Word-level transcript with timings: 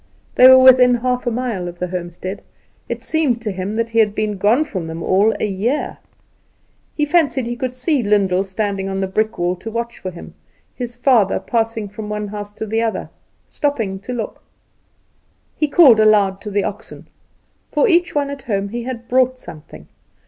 They 0.33 0.47
were 0.47 0.57
within 0.57 0.95
half 0.95 1.27
a 1.27 1.29
mile 1.31 1.67
of 1.67 1.77
the 1.77 1.89
homestead. 1.89 2.41
It 2.89 3.03
seemed 3.03 3.39
to 3.43 3.51
him 3.51 3.75
that 3.75 3.91
he 3.91 3.99
had 3.99 4.15
been 4.15 4.37
gone 4.39 4.65
from 4.65 4.87
them 4.87 5.03
all 5.03 5.35
a 5.39 5.45
year. 5.45 5.99
He 6.97 7.05
fancied 7.05 7.45
he 7.45 7.55
could 7.55 7.75
see 7.75 8.01
Lyndall 8.01 8.43
standing 8.43 8.89
on 8.89 8.99
the 8.99 9.05
brick 9.05 9.37
wall 9.37 9.55
to 9.57 9.69
watch 9.69 9.99
for 9.99 10.09
him; 10.09 10.33
his 10.73 10.95
father, 10.95 11.39
passing 11.39 11.87
from 11.87 12.09
one 12.09 12.29
house 12.29 12.49
to 12.53 12.65
the 12.65 12.81
other, 12.81 13.11
stopping 13.47 13.99
to 13.99 14.11
look. 14.11 14.41
He 15.55 15.67
called 15.67 15.99
aloud 15.99 16.41
to 16.41 16.49
the 16.49 16.63
oxen. 16.63 17.07
For 17.71 17.87
each 17.87 18.15
one 18.15 18.31
at 18.31 18.41
home 18.41 18.69
he 18.69 18.81
had 18.81 19.07
brought 19.07 19.37
something. 19.37 19.85